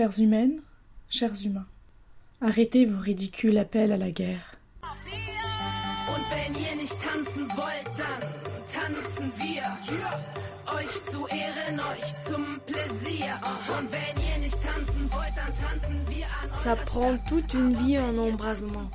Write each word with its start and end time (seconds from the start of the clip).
Chères 0.00 0.18
humaines, 0.18 0.62
chers 1.10 1.44
humains, 1.44 1.66
arrêtez 2.40 2.86
vos 2.86 2.98
ridicules 2.98 3.58
appels 3.58 3.92
à 3.92 3.98
la 3.98 4.10
guerre. 4.10 4.54
Ça 16.64 16.76
prend 16.76 17.18
toute 17.28 17.52
une 17.52 17.76
vie 17.76 17.98
un 17.98 18.16
embrasement. 18.16 18.90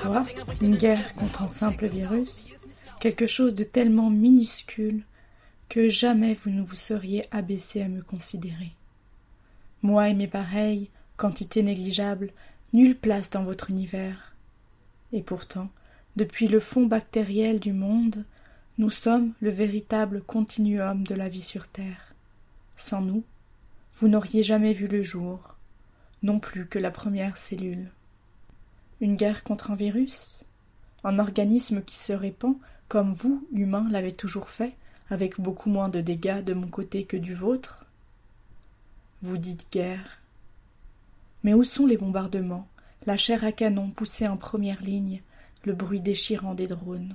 Quoi? 0.00 0.26
Une 0.62 0.76
guerre 0.76 1.12
contre 1.12 1.42
un 1.42 1.48
simple 1.48 1.88
virus? 1.88 2.48
Quelque 3.00 3.26
chose 3.26 3.54
de 3.54 3.64
tellement 3.64 4.08
minuscule 4.08 5.04
que 5.72 5.88
jamais 5.88 6.34
vous 6.34 6.50
ne 6.50 6.60
vous 6.60 6.76
seriez 6.76 7.24
abaissé 7.30 7.80
à 7.80 7.88
me 7.88 8.02
considérer. 8.02 8.72
Moi 9.80 10.10
et 10.10 10.14
mes 10.14 10.26
pareils, 10.26 10.90
quantité 11.16 11.62
négligeable, 11.62 12.30
nulle 12.74 12.94
place 12.94 13.30
dans 13.30 13.42
votre 13.42 13.70
univers. 13.70 14.36
Et 15.14 15.22
pourtant, 15.22 15.70
depuis 16.16 16.46
le 16.46 16.60
fond 16.60 16.84
bactériel 16.84 17.58
du 17.58 17.72
monde, 17.72 18.26
nous 18.76 18.90
sommes 18.90 19.32
le 19.40 19.48
véritable 19.48 20.20
continuum 20.20 21.04
de 21.04 21.14
la 21.14 21.30
vie 21.30 21.40
sur 21.40 21.66
Terre. 21.68 22.12
Sans 22.76 23.00
nous, 23.00 23.24
vous 23.94 24.08
n'auriez 24.08 24.42
jamais 24.42 24.74
vu 24.74 24.88
le 24.88 25.02
jour, 25.02 25.56
non 26.22 26.38
plus 26.38 26.66
que 26.66 26.78
la 26.78 26.90
première 26.90 27.38
cellule. 27.38 27.88
Une 29.00 29.16
guerre 29.16 29.42
contre 29.42 29.70
un 29.70 29.76
virus 29.76 30.44
Un 31.02 31.18
organisme 31.18 31.82
qui 31.82 31.98
se 31.98 32.12
répand 32.12 32.58
comme 32.88 33.14
vous, 33.14 33.48
humains, 33.54 33.88
l'avez 33.90 34.12
toujours 34.12 34.50
fait, 34.50 34.74
avec 35.12 35.38
beaucoup 35.38 35.68
moins 35.68 35.90
de 35.90 36.00
dégâts 36.00 36.42
de 36.42 36.54
mon 36.54 36.68
côté 36.68 37.04
que 37.04 37.18
du 37.18 37.34
vôtre. 37.34 37.84
Vous 39.20 39.36
dites 39.36 39.66
guerre. 39.70 40.22
Mais 41.42 41.52
où 41.52 41.64
sont 41.64 41.84
les 41.84 41.98
bombardements, 41.98 42.66
la 43.04 43.18
chair 43.18 43.44
à 43.44 43.52
canon 43.52 43.90
poussée 43.90 44.26
en 44.26 44.38
première 44.38 44.80
ligne, 44.80 45.20
le 45.64 45.74
bruit 45.74 46.00
déchirant 46.00 46.54
des 46.54 46.66
drones. 46.66 47.14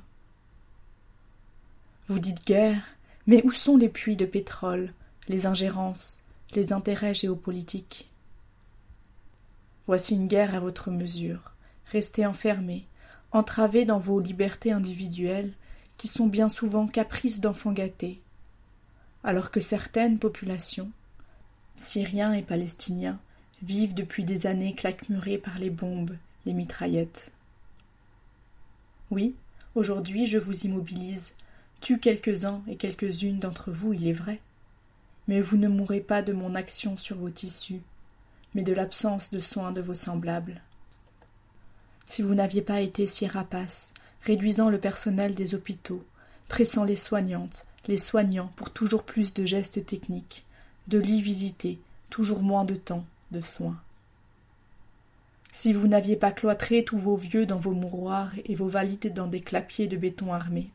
Vous 2.08 2.20
dites 2.20 2.46
guerre, 2.46 2.84
mais 3.26 3.44
où 3.44 3.52
sont 3.52 3.78
les 3.78 3.90
puits 3.90 4.16
de 4.16 4.28
pétrole, 4.28 4.94
les 5.28 5.48
ingérences, 5.48 6.24
les 6.54 6.74
intérêts 6.74 7.16
géopolitiques? 7.16 8.12
Voici 9.88 10.14
une 10.14 10.28
guerre 10.28 10.54
à 10.54 10.60
votre 10.60 10.92
mesure. 10.92 11.52
Restez 11.92 12.28
enfermés, 12.28 12.86
entravés 13.32 13.86
dans 13.86 13.98
vos 13.98 14.20
libertés 14.20 14.72
individuelles, 14.72 15.54
qui 15.98 16.08
sont 16.08 16.28
bien 16.28 16.50
souvent 16.50 16.88
caprices 16.88 17.40
d'enfants 17.40 17.72
gâtés, 17.72 18.22
alors 19.24 19.52
que 19.52 19.60
certaines 19.60 20.20
populations, 20.20 20.92
Syriens 21.76 22.34
et 22.34 22.44
Palestiniens, 22.44 23.20
vivent 23.64 23.94
depuis 23.94 24.24
des 24.24 24.46
années 24.46 24.74
claquemurés 24.74 25.38
par 25.38 25.58
les 25.58 25.70
bombes, 25.70 26.16
les 26.46 26.54
mitraillettes. 26.54 27.32
Oui, 29.10 29.36
aujourd'hui 29.76 30.28
je 30.28 30.38
vous 30.38 30.66
immobilise, 30.66 31.34
tue 31.82 32.00
quelques-uns 32.00 32.62
et 32.68 32.76
quelques-unes 32.76 33.40
d'entre 33.40 33.72
vous, 33.72 33.94
il 33.94 34.08
est 34.08 34.14
vrai, 34.14 34.40
mais 35.28 35.42
vous 35.42 35.58
ne 35.58 35.68
mourrez 35.68 36.02
pas 36.02 36.22
de 36.22 36.34
mon 36.34 36.56
action 36.56 36.98
sur 36.98 37.18
vos 37.18 37.30
tissus, 37.30 37.82
mais 38.54 38.64
de 38.64 38.74
l'absence 38.74 39.32
de 39.32 39.40
soins 39.40 39.72
de 39.72 39.82
vos 39.82 39.94
semblables. 39.94 40.62
Si 42.06 42.22
vous 42.22 42.36
n'aviez 42.36 42.62
pas 42.62 42.82
été 42.82 43.06
si 43.06 43.28
rapace, 43.28 43.94
réduisant 44.28 44.70
le 44.70 44.78
personnel 44.78 45.36
des 45.36 45.56
hôpitaux, 45.56 46.04
pressant 46.50 46.84
les 46.84 46.98
soignantes, 46.98 47.66
les 47.88 47.96
soignants 47.96 48.52
pour 48.58 48.72
toujours 48.72 49.04
plus 49.04 49.34
de 49.34 49.46
gestes 49.46 49.86
techniques, 49.86 50.44
de 50.90 51.00
lits 51.00 51.22
visités, 51.22 51.80
toujours 52.10 52.44
moins 52.44 52.66
de 52.66 52.76
temps, 52.76 53.06
de 53.32 53.40
soins. 53.40 53.80
Si 55.54 55.72
vous 55.72 55.88
n'aviez 55.88 56.18
pas 56.18 56.32
cloîtré 56.32 56.84
tous 56.84 56.98
vos 56.98 57.16
vieux 57.16 57.46
dans 57.46 57.58
vos 57.58 57.72
mouroirs 57.72 58.34
et 58.44 58.54
vos 58.54 58.68
valides 58.68 59.14
dans 59.14 59.28
des 59.28 59.40
clapiers 59.40 59.88
de 59.88 59.96
béton 59.96 60.34
armé. 60.34 60.70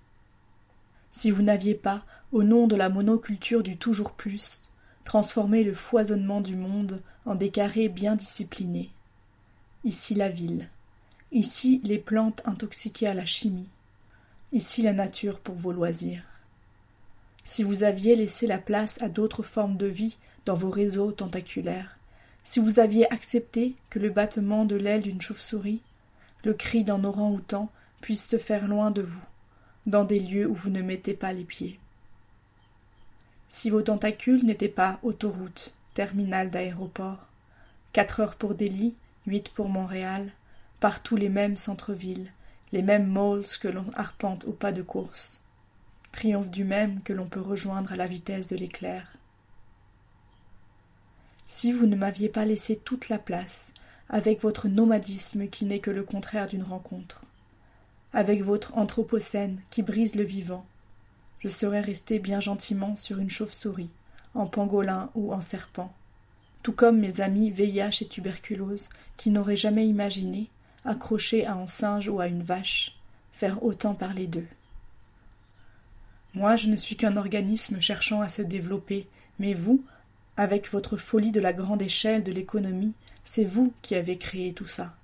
Si 1.11 1.31
vous 1.31 1.43
n'aviez 1.43 1.75
pas, 1.75 2.05
au 2.33 2.45
nom 2.45 2.67
de 2.67 2.75
la 2.75 2.89
monoculture 2.89 3.63
du 3.63 3.77
toujours 3.77 4.13
plus, 4.13 4.71
transformé 5.05 5.63
le 5.63 5.75
foisonnement 5.75 6.41
du 6.41 6.57
monde 6.57 7.03
en 7.27 7.35
des 7.35 7.51
carrés 7.51 7.91
bien 7.91 8.17
disciplinés. 8.17 8.91
Ici 9.85 10.15
la 10.15 10.31
ville, 10.31 10.71
ici 11.33 11.81
les 11.85 11.99
plantes 11.99 12.43
intoxiquées 12.45 13.07
à 13.07 13.15
la 13.15 13.25
chimie, 13.25 13.69
ici 14.53 14.83
la 14.83 14.93
nature 14.93 15.41
pour 15.41 15.55
vos 15.55 15.73
loisirs. 15.73 16.25
Si 17.45 17.63
vous 17.63 17.83
aviez 17.83 18.15
laissé 18.15 18.47
la 18.47 18.59
place 18.59 19.01
à 19.03 19.09
d'autres 19.09 19.43
formes 19.43 19.77
de 19.77 19.87
vie 19.87 20.19
dans 20.45 20.55
vos 20.55 20.71
réseaux 20.71 21.11
tentaculaires, 21.11 21.99
si 22.45 22.61
vous 22.61 22.79
aviez 22.79 23.11
accepté 23.13 23.75
que 23.89 23.99
le 23.99 24.11
battement 24.11 24.65
de 24.65 24.77
l'aile 24.77 25.03
d'une 25.03 25.21
chauve-souris, 25.21 25.81
le 26.45 26.55
cri 26.55 26.85
d'un 26.85 27.03
orang-outan 27.05 27.71
puisse 28.01 28.27
se 28.27 28.39
faire 28.39 28.69
loin 28.69 28.91
de 28.91 29.03
vous, 29.03 29.25
dans 29.87 30.05
des 30.05 30.19
lieux 30.19 30.47
où 30.47 30.55
vous 30.55 30.71
ne 30.71 30.83
mettez 30.83 31.15
pas 31.15 31.33
les 31.33 31.45
pieds. 31.45 31.79
Si 33.49 33.71
vos 33.71 33.83
tentacules 33.83 34.45
n'étaient 34.45 34.69
pas 34.69 34.99
autoroute, 35.03 35.73
terminal 35.95 36.51
d'aéroport, 36.51 37.27
quatre 37.93 38.21
heures 38.21 38.35
pour 38.35 38.55
Delhi, 38.55 38.95
huit 39.27 39.51
pour 39.51 39.69
Montréal, 39.69 40.33
partout 40.83 41.15
les 41.15 41.29
mêmes 41.29 41.57
centres-villes, 41.57 42.33
les 42.73 42.83
mêmes 42.83 43.07
malls 43.07 43.47
que 43.61 43.69
l'on 43.69 43.87
arpente 43.95 44.47
au 44.47 44.53
pas 44.53 44.73
de 44.73 44.83
course, 44.83 45.41
triomphe 46.11 46.51
du 46.51 46.65
même 46.65 47.03
que 47.03 47.13
l'on 47.13 47.27
peut 47.27 47.41
rejoindre 47.41 47.93
à 47.93 47.97
la 47.97 48.09
vitesse 48.09 48.49
de 48.49 48.57
l'éclair. 48.57 49.07
Si 51.47 51.71
vous 51.71 51.87
ne 51.87 51.95
m'aviez 51.95 52.29
pas 52.29 52.45
laissé 52.45 52.75
toute 52.77 53.11
la 53.11 53.21
place, 53.21 53.73
avec 54.09 54.41
votre 54.41 54.67
nomadisme 54.67 55.47
qui 55.47 55.67
n'est 55.67 55.79
que 55.79 55.93
le 55.93 56.03
contraire 56.03 56.49
d'une 56.49 56.65
rencontre, 56.65 57.21
avec 58.13 58.43
votre 58.43 58.77
anthropocène 58.77 59.61
qui 59.71 59.83
brise 59.83 60.17
le 60.17 60.25
vivant, 60.25 60.67
je 61.39 61.49
serais 61.49 61.81
resté 61.81 62.19
bien 62.19 62.41
gentiment 62.41 62.97
sur 62.97 63.21
une 63.21 63.31
chauve-souris, 63.31 63.91
en 64.35 64.49
pangolin 64.49 65.11
ou 65.15 65.33
en 65.33 65.43
serpent, 65.43 65.95
tout 66.65 66.73
comme 66.73 66.99
mes 66.99 67.21
amis 67.21 67.53
VIH 67.53 67.99
et 68.01 68.09
tuberculose 68.09 68.89
qui 69.17 69.31
n'auraient 69.31 69.55
jamais 69.55 69.87
imaginé, 69.87 70.51
accrochés 70.85 71.47
à 71.47 71.55
un 71.55 71.67
singe 71.67 72.09
ou 72.09 72.21
à 72.21 72.27
une 72.27 72.43
vache, 72.43 72.97
faire 73.33 73.63
autant 73.63 73.95
parler 73.95 74.27
d'eux. 74.27 74.49
Moi, 76.35 76.57
je 76.57 76.69
ne 76.69 76.77
suis 76.77 76.97
qu'un 76.97 77.17
organisme 77.17 77.81
cherchant 77.81 78.23
à 78.23 78.29
se 78.29 78.43
développer, 78.43 79.07
mais 79.39 79.55
vous, 79.55 79.85
avec 80.37 80.71
votre 80.71 80.97
folie 80.97 81.31
de 81.31 81.41
la 81.41 81.53
grande 81.53 81.83
échelle 81.83 82.25
de 82.25 82.33
l'économie, 82.33 82.95
c'est 83.25 83.45
vous 83.45 83.73
qui 83.83 83.95
avez 83.95 84.17
créé 84.17 84.53
tout 84.53 84.67
ça. 84.67 84.95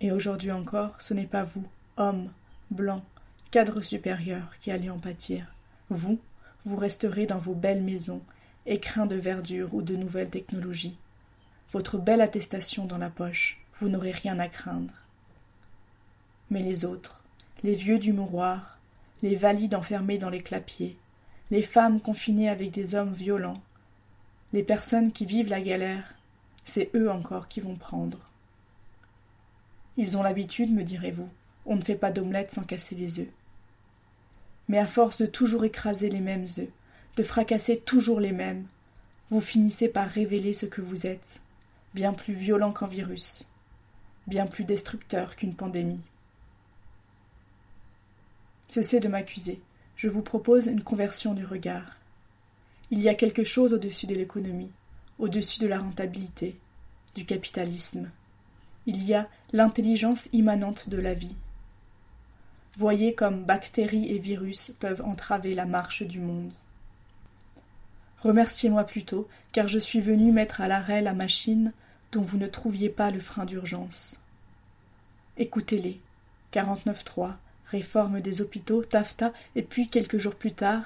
Et 0.00 0.12
aujourd'hui 0.12 0.52
encore, 0.52 0.94
ce 0.98 1.14
n'est 1.14 1.26
pas 1.26 1.44
vous, 1.44 1.66
homme, 1.96 2.30
blanc, 2.70 3.02
cadre 3.50 3.80
supérieur, 3.80 4.52
qui 4.60 4.70
allez 4.70 4.90
en 4.90 4.98
pâtir. 4.98 5.46
Vous, 5.88 6.18
vous 6.66 6.76
resterez 6.76 7.26
dans 7.26 7.38
vos 7.38 7.54
belles 7.54 7.82
maisons, 7.82 8.20
écrins 8.66 9.06
de 9.06 9.16
verdure 9.16 9.72
ou 9.74 9.80
de 9.80 9.96
nouvelles 9.96 10.28
technologies. 10.28 10.98
Votre 11.72 11.96
belle 11.96 12.20
attestation 12.20 12.84
dans 12.84 12.98
la 12.98 13.10
poche, 13.10 13.58
vous 13.80 13.88
n'aurez 13.88 14.10
rien 14.10 14.38
à 14.38 14.48
craindre. 14.48 14.92
Mais 16.50 16.62
les 16.62 16.84
autres, 16.84 17.22
les 17.62 17.74
vieux 17.74 17.98
du 17.98 18.12
mouroir, 18.12 18.78
les 19.22 19.36
valides 19.36 19.74
enfermés 19.74 20.18
dans 20.18 20.30
les 20.30 20.42
clapiers, 20.42 20.96
les 21.50 21.62
femmes 21.62 22.00
confinées 22.00 22.48
avec 22.48 22.70
des 22.70 22.94
hommes 22.94 23.12
violents, 23.12 23.60
les 24.52 24.62
personnes 24.62 25.12
qui 25.12 25.26
vivent 25.26 25.50
la 25.50 25.60
galère, 25.60 26.14
c'est 26.64 26.90
eux 26.94 27.10
encore 27.10 27.48
qui 27.48 27.60
vont 27.60 27.76
prendre. 27.76 28.18
Ils 29.96 30.16
ont 30.16 30.22
l'habitude, 30.22 30.72
me 30.72 30.82
direz-vous, 30.82 31.28
on 31.64 31.76
ne 31.76 31.84
fait 31.84 31.96
pas 31.96 32.12
d'omelette 32.12 32.52
sans 32.52 32.62
casser 32.62 32.94
les 32.94 33.20
œufs. 33.20 33.32
Mais 34.68 34.78
à 34.78 34.86
force 34.86 35.18
de 35.18 35.26
toujours 35.26 35.64
écraser 35.64 36.08
les 36.08 36.20
mêmes 36.20 36.46
œufs, 36.58 36.68
de 37.16 37.22
fracasser 37.22 37.78
toujours 37.78 38.20
les 38.20 38.32
mêmes, 38.32 38.66
vous 39.30 39.40
finissez 39.40 39.88
par 39.88 40.08
révéler 40.08 40.54
ce 40.54 40.66
que 40.66 40.80
vous 40.80 41.06
êtes, 41.06 41.40
bien 41.94 42.12
plus 42.12 42.34
violent 42.34 42.72
qu'un 42.72 42.86
virus, 42.86 43.48
bien 44.26 44.46
plus 44.46 44.64
destructeur 44.64 45.36
qu'une 45.36 45.54
pandémie. 45.54 46.00
Cessez 48.68 49.00
de 49.00 49.08
m'accuser. 49.08 49.60
Je 49.96 50.08
vous 50.08 50.22
propose 50.22 50.66
une 50.66 50.82
conversion 50.82 51.32
du 51.32 51.44
regard. 51.44 51.96
Il 52.90 53.00
y 53.00 53.08
a 53.08 53.14
quelque 53.14 53.44
chose 53.44 53.72
au-dessus 53.72 54.06
de 54.06 54.14
l'économie, 54.14 54.70
au-dessus 55.18 55.60
de 55.60 55.66
la 55.66 55.78
rentabilité, 55.78 56.56
du 57.14 57.24
capitalisme. 57.24 58.10
Il 58.86 59.04
y 59.04 59.14
a 59.14 59.28
l'intelligence 59.52 60.28
immanente 60.32 60.88
de 60.88 60.98
la 60.98 61.14
vie. 61.14 61.34
Voyez 62.76 63.14
comme 63.14 63.44
bactéries 63.44 64.12
et 64.12 64.18
virus 64.18 64.72
peuvent 64.78 65.02
entraver 65.02 65.54
la 65.54 65.64
marche 65.64 66.02
du 66.02 66.20
monde. 66.20 66.52
Remerciez-moi 68.20 68.84
plutôt, 68.84 69.28
car 69.52 69.66
je 69.66 69.78
suis 69.78 70.00
venu 70.00 70.30
mettre 70.30 70.60
à 70.60 70.68
l'arrêt 70.68 71.00
la 71.00 71.14
machine 71.14 71.72
dont 72.16 72.22
vous 72.22 72.38
ne 72.38 72.46
trouviez 72.46 72.88
pas 72.88 73.10
le 73.10 73.20
frein 73.20 73.44
d'urgence. 73.44 74.18
Écoutez-les. 75.36 76.00
49.3, 76.54 77.32
réforme 77.66 78.22
des 78.22 78.40
hôpitaux, 78.40 78.82
TAFTA, 78.82 79.34
et 79.54 79.60
puis 79.62 79.88
quelques 79.88 80.16
jours 80.16 80.34
plus 80.34 80.52
tard, 80.52 80.84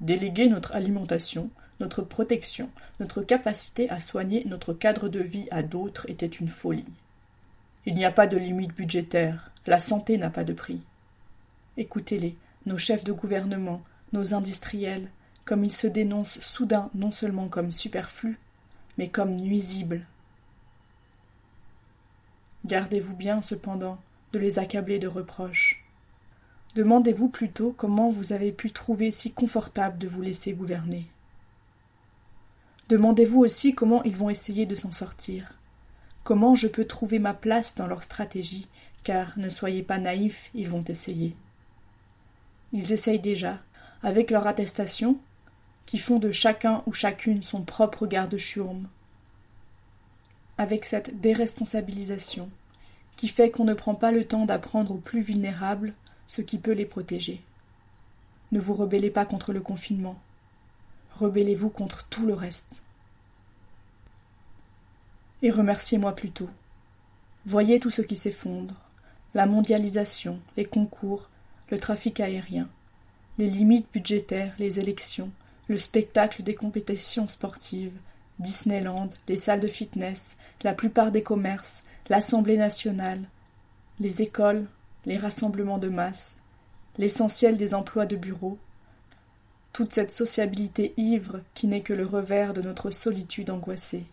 Déléguer 0.00 0.48
notre 0.48 0.74
alimentation, 0.76 1.50
notre 1.80 2.02
protection, 2.02 2.70
notre 3.00 3.20
capacité 3.22 3.90
à 3.90 3.98
soigner 3.98 4.44
notre 4.46 4.72
cadre 4.72 5.08
de 5.08 5.20
vie 5.20 5.48
à 5.50 5.64
d'autres 5.64 6.08
était 6.08 6.26
une 6.26 6.48
folie. 6.48 6.84
Il 7.84 7.96
n'y 7.96 8.04
a 8.04 8.12
pas 8.12 8.28
de 8.28 8.36
limite 8.36 8.74
budgétaire, 8.74 9.50
la 9.66 9.80
santé 9.80 10.16
n'a 10.16 10.30
pas 10.30 10.44
de 10.44 10.52
prix. 10.52 10.80
Écoutez-les, 11.76 12.36
nos 12.64 12.78
chefs 12.78 13.04
de 13.04 13.12
gouvernement, 13.12 13.82
nos 14.12 14.34
industriels, 14.34 15.08
comme 15.44 15.64
ils 15.64 15.72
se 15.72 15.88
dénoncent 15.88 16.40
soudain 16.40 16.90
non 16.94 17.10
seulement 17.10 17.48
comme 17.48 17.72
superflus, 17.72 18.38
mais 18.96 19.08
comme 19.08 19.34
nuisibles. 19.34 20.06
Gardez-vous 22.66 23.16
bien, 23.16 23.42
cependant, 23.42 23.98
de 24.32 24.38
les 24.38 24.58
accabler 24.58 24.98
de 24.98 25.08
reproches. 25.08 25.84
Demandez-vous 26.74 27.28
plutôt 27.28 27.72
comment 27.76 28.10
vous 28.10 28.32
avez 28.32 28.52
pu 28.52 28.70
trouver 28.70 29.10
si 29.10 29.32
confortable 29.32 29.98
de 29.98 30.08
vous 30.08 30.22
laisser 30.22 30.52
gouverner. 30.52 31.06
Demandez-vous 32.88 33.40
aussi 33.40 33.74
comment 33.74 34.02
ils 34.04 34.16
vont 34.16 34.30
essayer 34.30 34.66
de 34.66 34.74
s'en 34.74 34.92
sortir. 34.92 35.54
Comment 36.24 36.54
je 36.54 36.68
peux 36.68 36.84
trouver 36.84 37.18
ma 37.18 37.34
place 37.34 37.74
dans 37.74 37.86
leur 37.86 38.02
stratégie, 38.02 38.68
car 39.02 39.38
ne 39.38 39.48
soyez 39.48 39.82
pas 39.82 39.98
naïfs, 39.98 40.50
ils 40.54 40.68
vont 40.68 40.84
essayer. 40.88 41.34
Ils 42.72 42.92
essayent 42.92 43.18
déjà, 43.18 43.60
avec 44.02 44.30
leur 44.30 44.46
attestation, 44.46 45.18
qui 45.86 45.98
font 45.98 46.18
de 46.18 46.30
chacun 46.30 46.82
ou 46.86 46.92
chacune 46.92 47.42
son 47.42 47.62
propre 47.62 48.06
garde-chiourme. 48.06 48.88
Avec 50.58 50.84
cette 50.84 51.20
déresponsabilisation, 51.20 52.50
qui 53.16 53.28
fait 53.28 53.50
qu'on 53.50 53.64
ne 53.64 53.74
prend 53.74 53.94
pas 53.94 54.12
le 54.12 54.24
temps 54.24 54.44
d'apprendre 54.44 54.92
aux 54.92 54.98
plus 54.98 55.22
vulnérables 55.22 55.94
ce 56.26 56.42
qui 56.42 56.58
peut 56.58 56.72
les 56.72 56.86
protéger. 56.86 57.42
Ne 58.52 58.60
vous 58.60 58.74
rebellez 58.74 59.10
pas 59.10 59.24
contre 59.24 59.52
le 59.52 59.60
confinement. 59.60 60.18
Rebellez-vous 61.14 61.68
contre 61.70 62.06
tout 62.08 62.26
le 62.26 62.34
reste. 62.34 62.80
Et 65.42 65.50
remerciez-moi 65.50 66.14
plutôt. 66.14 66.48
Voyez 67.46 67.80
tout 67.80 67.90
ce 67.90 68.02
qui 68.02 68.16
s'effondre 68.16 68.74
la 69.34 69.46
mondialisation, 69.46 70.40
les 70.56 70.64
concours, 70.64 71.28
le 71.70 71.78
trafic 71.78 72.20
aérien, 72.20 72.68
les 73.36 73.48
limites 73.48 73.86
budgétaires, 73.92 74.54
les 74.58 74.78
élections, 74.78 75.30
le 75.68 75.78
spectacle 75.78 76.42
des 76.42 76.54
compétitions 76.54 77.28
sportives, 77.28 77.92
Disneyland, 78.38 79.10
les 79.26 79.36
salles 79.36 79.60
de 79.60 79.68
fitness, 79.68 80.36
la 80.62 80.74
plupart 80.74 81.10
des 81.10 81.22
commerces, 81.22 81.82
l'Assemblée 82.08 82.56
nationale, 82.56 83.22
les 84.00 84.22
écoles, 84.22 84.66
les 85.06 85.16
rassemblements 85.16 85.78
de 85.78 85.88
masse, 85.88 86.40
l'essentiel 86.98 87.56
des 87.56 87.74
emplois 87.74 88.06
de 88.06 88.16
bureau, 88.16 88.58
toute 89.72 89.94
cette 89.94 90.12
sociabilité 90.12 90.94
ivre 90.96 91.40
qui 91.54 91.66
n'est 91.66 91.82
que 91.82 91.92
le 91.92 92.06
revers 92.06 92.54
de 92.54 92.62
notre 92.62 92.90
solitude 92.90 93.50
angoissée. 93.50 94.04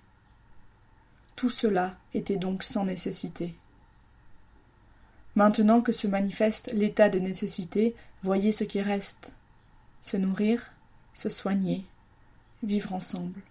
Tout 1.36 1.50
cela 1.50 1.96
était 2.14 2.38
donc 2.38 2.64
sans 2.64 2.86
nécessité. 2.86 3.56
Maintenant 5.36 5.82
que 5.82 5.92
se 5.92 6.08
manifeste 6.08 6.72
l'état 6.74 7.10
de 7.10 7.20
nécessité, 7.20 7.96
voyez 8.24 8.52
ce 8.52 8.64
qui 8.64 8.82
reste. 8.82 9.32
Se 10.02 10.18
nourrir, 10.18 10.72
se 11.14 11.30
soigner, 11.30 11.84
vivre 12.64 12.94
ensemble. 12.94 13.42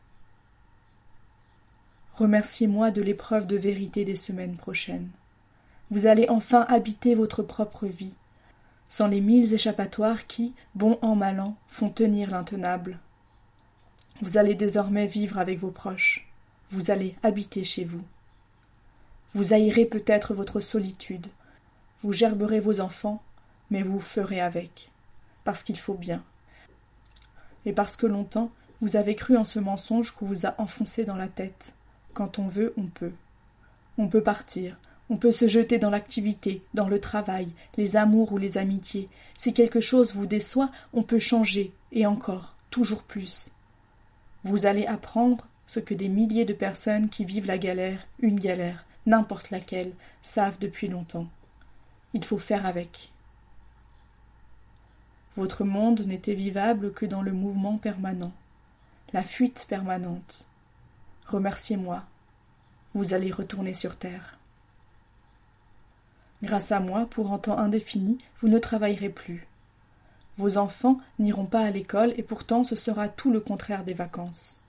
Remerciez-moi 2.17 2.93
de 2.93 3.03
l'épreuve 3.03 3.49
de 3.49 3.57
vérité 3.57 4.05
des 4.05 4.15
semaines 4.15 4.57
prochaines. 4.57 5.11
Vous 5.91 6.07
allez 6.07 6.29
enfin 6.29 6.65
habiter 6.69 7.17
votre 7.17 7.43
propre 7.43 7.87
vie, 7.87 8.15
sans 8.89 9.09
les 9.09 9.21
mille 9.21 9.53
échappatoires 9.53 10.29
qui, 10.29 10.55
bon 10.77 10.97
an 11.03 11.17
mal 11.17 11.41
an, 11.41 11.57
font 11.67 11.91
tenir 11.91 12.31
l'intenable. 12.31 13.01
Vous 14.23 14.39
allez 14.39 14.55
désormais 14.55 15.07
vivre 15.07 15.39
avec 15.39 15.59
vos 15.59 15.73
proches, 15.73 16.29
vous 16.71 16.93
allez 16.93 17.17
habiter 17.25 17.65
chez 17.65 17.83
vous. 17.83 18.03
Vous 19.35 19.53
haïrez 19.53 19.85
peut-être 19.85 20.35
votre 20.35 20.61
solitude, 20.61 21.27
vous 22.03 22.13
gerberez 22.13 22.61
vos 22.61 22.79
enfants, 22.79 23.25
mais 23.71 23.83
vous 23.83 23.99
ferez 23.99 24.41
avec, 24.41 24.93
parce 25.43 25.65
qu'il 25.65 25.81
faut 25.81 25.95
bien. 25.95 26.23
Et 27.67 27.73
parce 27.73 27.97
que 27.97 28.07
longtemps 28.07 28.53
vous 28.81 28.95
avez 28.95 29.17
cru 29.17 29.37
en 29.37 29.45
ce 29.45 29.59
mensonge 29.59 30.13
qu'on 30.13 30.27
vous 30.27 30.47
a 30.47 30.55
enfoncé 30.59 31.05
dans 31.05 31.17
la 31.17 31.29
tête. 31.29 31.75
Quand 32.15 32.39
on 32.39 32.49
veut, 32.49 32.73
on 32.77 32.87
peut. 32.87 33.13
On 33.99 34.09
peut 34.09 34.23
partir, 34.23 34.79
on 35.11 35.17
peut 35.17 35.33
se 35.33 35.49
jeter 35.49 35.79
dans 35.79 35.91
l'activité, 35.91 36.63
dans 36.73 36.89
le 36.89 37.01
travail, 37.01 37.49
les 37.77 37.97
amours 37.97 38.33
ou 38.33 38.39
les 38.39 38.57
amitiés. 38.57 39.09
Si 39.37 39.53
quelque 39.53 39.81
chose 39.81 40.15
vous 40.15 40.27
déçoit, 40.27 40.71
on 40.93 41.03
peut 41.03 41.19
changer, 41.19 41.73
et 41.93 42.07
encore, 42.07 42.55
toujours 42.71 43.03
plus. 43.03 43.53
Vous 44.45 44.65
allez 44.65 44.87
apprendre 44.87 45.47
ce 45.67 45.81
que 45.81 45.95
des 45.95 46.09
milliers 46.09 46.45
de 46.45 46.55
personnes 46.55 47.09
qui 47.09 47.25
vivent 47.25 47.47
la 47.47 47.59
galère, 47.59 48.07
une 48.21 48.41
galère, 48.41 48.87
n'importe 49.07 49.51
laquelle, 49.51 49.93
savent 50.23 50.59
depuis 50.59 50.89
longtemps. 50.89 51.29
Il 52.15 52.25
faut 52.25 52.39
faire 52.39 52.65
avec. 52.65 53.13
Votre 55.37 55.65
monde 55.65 56.01
n'était 56.07 56.35
vivable 56.35 56.93
que 56.93 57.07
dans 57.07 57.23
le 57.23 57.33
mouvement 57.33 57.77
permanent, 57.77 58.33
la 59.13 59.23
fuite 59.23 59.67
permanente. 59.69 60.47
Remerciez-moi. 61.27 62.03
Vous 62.95 63.15
allez 63.15 63.31
retourner 63.31 63.75
sur 63.75 63.97
terre. 63.97 64.39
Grâce 66.43 66.73
à 66.73 66.81
moi, 66.81 67.07
pour 67.07 67.33
un 67.33 67.39
temps 67.39 67.59
indéfini, 67.59 68.19
vous 68.41 68.49
ne 68.49 68.59
travaillerez 68.59 69.09
plus. 69.09 69.47
Vos 70.37 70.59
enfants 70.59 70.99
n'iront 71.19 71.47
pas 71.47 71.65
à 71.65 71.71
l'école 71.71 72.13
et 72.17 72.23
pourtant 72.23 72.65
ce 72.65 72.77
sera 72.77 73.09
tout 73.09 73.33
le 73.33 73.41
contraire 73.41 73.85
des 73.85 73.95
vacances. 73.95 74.61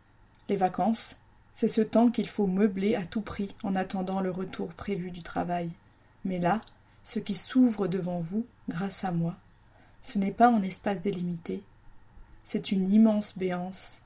Les 0.47 0.55
vacances, 0.55 1.15
c'est 1.53 1.67
ce 1.67 1.81
temps 1.81 2.09
qu'il 2.09 2.27
faut 2.27 2.47
meubler 2.47 2.95
à 2.95 3.05
tout 3.05 3.21
prix 3.21 3.55
en 3.63 3.75
attendant 3.75 4.21
le 4.21 4.31
retour 4.31 4.69
prévu 4.73 5.11
du 5.11 5.23
travail. 5.23 5.69
Mais 6.23 6.39
là, 6.39 6.61
ce 7.03 7.19
qui 7.19 7.35
s'ouvre 7.35 7.87
devant 7.87 8.19
vous, 8.19 8.45
grâce 8.69 9.03
à 9.03 9.11
moi, 9.11 9.35
ce 10.01 10.17
n'est 10.17 10.31
pas 10.31 10.47
un 10.47 10.61
espace 10.61 11.01
délimité, 11.01 11.63
c'est 12.43 12.71
une 12.71 12.91
immense 12.91 13.37
béance. 13.37 14.01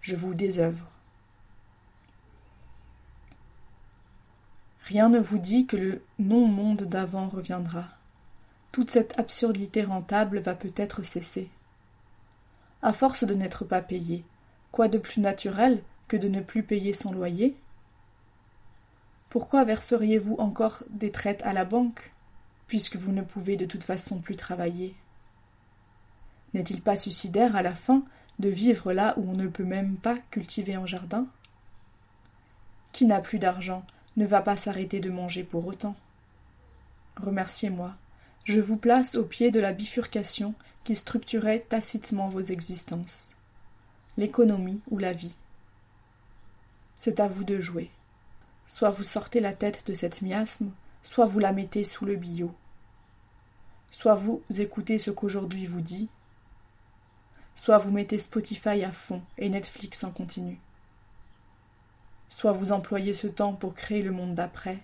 Je 0.00 0.16
vous 0.16 0.34
désœuvre. 0.34 0.90
Rien 4.88 5.10
ne 5.10 5.18
vous 5.18 5.36
dit 5.36 5.66
que 5.66 5.76
le 5.76 6.02
non-monde 6.18 6.84
d'avant 6.84 7.28
reviendra. 7.28 7.84
Toute 8.72 8.90
cette 8.90 9.18
absurdité 9.18 9.84
rentable 9.84 10.38
va 10.38 10.54
peut-être 10.54 11.02
cesser. 11.02 11.50
À 12.80 12.94
force 12.94 13.24
de 13.24 13.34
n'être 13.34 13.66
pas 13.66 13.82
payé, 13.82 14.24
quoi 14.72 14.88
de 14.88 14.96
plus 14.96 15.20
naturel 15.20 15.82
que 16.08 16.16
de 16.16 16.28
ne 16.28 16.40
plus 16.40 16.62
payer 16.62 16.94
son 16.94 17.12
loyer? 17.12 17.54
Pourquoi 19.28 19.62
verseriez-vous 19.64 20.36
encore 20.36 20.82
des 20.88 21.12
traites 21.12 21.42
à 21.42 21.52
la 21.52 21.66
banque, 21.66 22.10
puisque 22.66 22.96
vous 22.96 23.12
ne 23.12 23.20
pouvez 23.20 23.56
de 23.58 23.66
toute 23.66 23.84
façon 23.84 24.20
plus 24.20 24.36
travailler? 24.36 24.94
N'est-il 26.54 26.80
pas 26.80 26.96
suicidaire 26.96 27.56
à 27.56 27.60
la 27.60 27.74
fin 27.74 28.04
de 28.38 28.48
vivre 28.48 28.94
là 28.94 29.12
où 29.18 29.30
on 29.30 29.34
ne 29.34 29.48
peut 29.48 29.64
même 29.64 29.96
pas 29.96 30.16
cultiver 30.30 30.76
un 30.76 30.86
jardin? 30.86 31.26
Qui 32.92 33.04
n'a 33.04 33.20
plus 33.20 33.38
d'argent 33.38 33.84
ne 34.18 34.26
va 34.26 34.42
pas 34.42 34.56
s'arrêter 34.56 34.98
de 34.98 35.10
manger 35.10 35.44
pour 35.44 35.66
autant. 35.66 35.96
Remerciez-moi, 37.16 37.94
je 38.44 38.60
vous 38.60 38.76
place 38.76 39.14
au 39.14 39.22
pied 39.22 39.52
de 39.52 39.60
la 39.60 39.72
bifurcation 39.72 40.54
qui 40.82 40.96
structurait 40.96 41.64
tacitement 41.68 42.28
vos 42.28 42.40
existences. 42.40 43.36
L'économie 44.16 44.80
ou 44.90 44.98
la 44.98 45.12
vie. 45.12 45.34
C'est 46.98 47.20
à 47.20 47.28
vous 47.28 47.44
de 47.44 47.60
jouer. 47.60 47.90
Soit 48.66 48.90
vous 48.90 49.04
sortez 49.04 49.38
la 49.38 49.52
tête 49.52 49.86
de 49.86 49.94
cette 49.94 50.20
miasme, 50.20 50.72
soit 51.04 51.26
vous 51.26 51.38
la 51.38 51.52
mettez 51.52 51.84
sous 51.84 52.04
le 52.04 52.16
billot. 52.16 52.52
Soit 53.92 54.16
vous 54.16 54.42
écoutez 54.48 54.98
ce 54.98 55.12
qu'aujourd'hui 55.12 55.66
vous 55.66 55.80
dit, 55.80 56.08
soit 57.54 57.78
vous 57.78 57.92
mettez 57.92 58.18
Spotify 58.18 58.82
à 58.82 58.90
fond 58.90 59.22
et 59.38 59.48
Netflix 59.48 60.02
en 60.02 60.10
continu. 60.10 60.58
Soit 62.28 62.52
vous 62.52 62.72
employez 62.72 63.14
ce 63.14 63.26
temps 63.26 63.52
pour 63.52 63.74
créer 63.74 64.02
le 64.02 64.12
monde 64.12 64.34
d'après, 64.34 64.78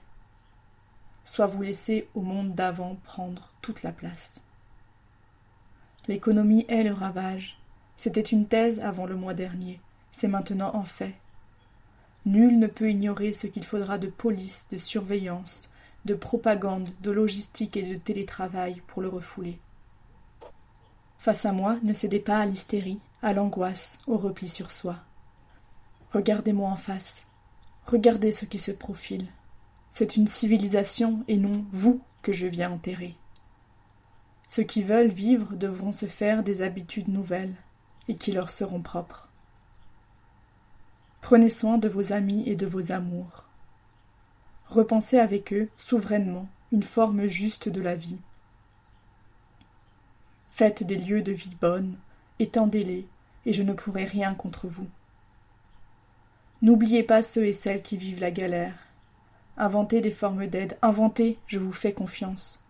soit 1.25 1.47
vous 1.47 1.63
laissez 1.63 2.09
au 2.15 2.21
monde 2.21 2.55
d'avant 2.55 2.97
prendre 3.05 3.51
toute 3.63 3.83
la 3.83 3.93
place. 3.93 4.43
L'économie 6.07 6.67
est 6.69 6.83
le 6.83 6.93
ravage. 6.93 7.59
C'était 7.97 8.21
une 8.21 8.47
thèse 8.47 8.81
avant 8.81 9.07
le 9.07 9.17
mois 9.17 9.35
dernier, 9.35 9.81
c'est 10.11 10.29
maintenant 10.29 10.75
en 10.75 10.85
fait. 10.85 11.15
Nul 12.27 12.59
ne 12.59 12.67
peut 12.67 12.91
ignorer 12.91 13.33
ce 13.33 13.47
qu'il 13.47 13.65
faudra 13.65 13.99
de 13.99 14.09
police, 14.09 14.67
de 14.71 14.79
surveillance, 14.79 15.71
de 16.05 16.15
propagande, 16.15 16.89
de 17.01 17.11
logistique 17.11 17.77
et 17.77 17.83
de 17.83 17.99
télétravail 17.99 18.83
pour 18.87 19.03
le 19.03 19.09
refouler. 19.09 19.59
Face 21.19 21.47
à 21.47 21.53
moi, 21.53 21.79
ne 21.83 21.95
cédez 21.95 22.21
pas 22.21 22.39
à 22.39 22.47
l'hystérie, 22.47 23.01
à 23.23 23.33
l'angoisse, 23.33 23.99
au 24.07 24.19
repli 24.19 24.49
sur 24.49 24.73
soi. 24.73 24.97
Regardez-moi 26.13 26.69
en 26.69 26.77
face. 26.77 27.27
Regardez 27.87 28.33
ce 28.33 28.45
qui 28.45 28.59
se 28.59 28.71
profile. 28.71 29.27
C'est 29.91 30.17
une 30.17 30.27
civilisation 30.27 31.25
et 31.29 31.37
non 31.37 31.65
vous 31.71 32.01
que 32.23 32.33
je 32.33 32.47
viens 32.47 32.71
enterrer. 32.71 33.17
Ceux 34.49 34.63
qui 34.63 34.83
veulent 34.83 35.11
vivre 35.11 35.55
devront 35.55 35.93
se 35.93 36.07
faire 36.07 36.43
des 36.43 36.63
habitudes 36.63 37.09
nouvelles, 37.09 37.55
et 38.09 38.17
qui 38.17 38.33
leur 38.33 38.51
seront 38.51 38.83
propres. 38.83 39.29
Prenez 41.21 41.51
soin 41.51 41.79
de 41.79 41.89
vos 41.89 42.13
amis 42.13 42.43
et 42.47 42.57
de 42.57 42.67
vos 42.67 42.93
amours. 42.93 43.45
Repensez 44.69 45.19
avec 45.19 45.53
eux, 45.53 45.69
souverainement, 45.77 46.49
une 46.73 46.83
forme 46.83 47.27
juste 47.27 47.69
de 47.69 47.81
la 47.81 47.95
vie. 47.95 48.19
Faites 50.51 50.83
des 50.83 50.97
lieux 50.97 51.23
de 51.23 51.33
vie 51.33 51.57
bonnes, 51.61 51.99
étendez-les, 52.39 53.07
et 53.47 53.53
je 53.53 53.63
ne 53.63 53.73
pourrai 53.73 54.05
rien 54.05 54.35
contre 54.35 54.69
vous. 54.69 54.89
N'oubliez 56.65 57.03
pas 57.03 57.21
ceux 57.21 57.45
et 57.45 57.53
celles 57.53 57.83
qui 57.83 57.99
vivent 57.99 58.23
la 58.23 58.31
galère. 58.31 58.73
Inventez 59.59 60.01
des 60.01 60.11
formes 60.11 60.47
d'aide, 60.47 60.79
inventez, 60.81 61.37
je 61.47 61.59
vous 61.59 61.75
fais 61.75 61.93
confiance. 61.93 62.65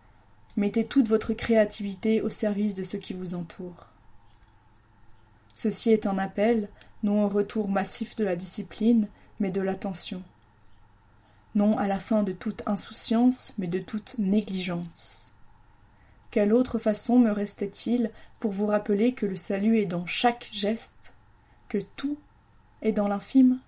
Mettez 0.57 0.83
toute 0.83 1.07
votre 1.07 1.31
créativité 1.31 2.21
au 2.21 2.29
service 2.29 2.73
de 2.73 2.83
ceux 2.83 2.97
qui 2.97 3.13
vous 3.13 3.35
entourent. 3.35 3.87
Ceci 5.53 5.91
est 5.91 6.07
un 6.07 6.17
appel, 6.17 6.67
non 7.03 7.23
au 7.23 7.29
retour 7.29 7.69
massif 7.69 8.17
de 8.17 8.25
la 8.25 8.35
discipline, 8.35 9.07
mais 9.39 9.49
de 9.49 9.61
l'attention. 9.61 10.21
Non 11.55 11.77
à 11.77 11.87
la 11.87 11.99
fin 11.99 12.23
de 12.23 12.33
toute 12.33 12.63
insouciance, 12.65 13.53
mais 13.57 13.67
de 13.67 13.79
toute 13.79 14.15
négligence. 14.19 15.31
Quelle 16.31 16.51
autre 16.51 16.79
façon 16.79 17.17
me 17.17 17.31
restait-il 17.31 18.11
pour 18.41 18.51
vous 18.51 18.67
rappeler 18.67 19.13
que 19.13 19.25
le 19.25 19.37
salut 19.37 19.79
est 19.79 19.85
dans 19.85 20.05
chaque 20.05 20.49
geste, 20.51 21.13
que 21.69 21.77
tout 21.95 22.17
est 22.81 22.91
dans 22.91 23.07
l'infime? 23.07 23.61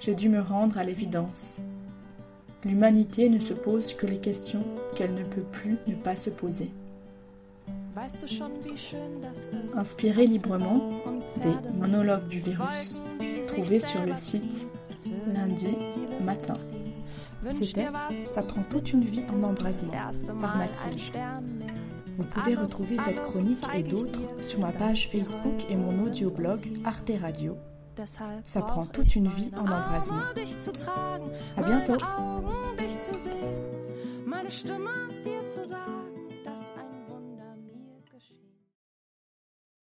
J'ai 0.00 0.14
dû 0.14 0.28
me 0.28 0.40
rendre 0.40 0.78
à 0.78 0.84
l'évidence. 0.84 1.60
L'humanité 2.64 3.28
ne 3.28 3.38
se 3.38 3.52
pose 3.52 3.94
que 3.94 4.06
les 4.06 4.18
questions 4.18 4.64
qu'elle 4.94 5.14
ne 5.14 5.24
peut 5.24 5.44
plus 5.52 5.76
ne 5.86 5.94
pas 5.94 6.16
se 6.16 6.30
poser. 6.30 6.70
Inspiré 9.74 10.26
librement 10.26 10.80
des 11.42 11.70
monologues 11.78 12.28
du 12.28 12.40
virus, 12.40 13.00
trouvés 13.46 13.80
sur 13.80 14.04
le 14.04 14.16
site 14.16 14.66
lundi 15.32 15.76
matin. 16.22 16.54
C'était 17.50 17.88
Ça 18.12 18.42
prend 18.42 18.62
toute 18.62 18.92
une 18.92 19.04
vie 19.04 19.22
en 19.30 19.42
embrasement 19.42 19.92
par 20.40 20.56
Mathilde. 20.56 21.14
Vous 22.16 22.24
pouvez 22.24 22.54
retrouver 22.54 22.96
cette 22.98 23.20
chronique 23.22 23.64
et 23.74 23.82
d'autres 23.82 24.20
sur 24.40 24.60
ma 24.60 24.72
page 24.72 25.08
Facebook 25.10 25.66
et 25.68 25.76
mon 25.76 25.98
audioblog 26.04 26.60
Arte 26.84 27.12
Radio 27.20 27.56
ça 28.46 28.60
prend 28.62 28.86
toute 28.86 29.14
une 29.16 29.28
vie 29.28 29.50
en 29.56 29.62
embrasement. 29.62 30.20
À 31.56 31.62
bientôt. 31.62 31.96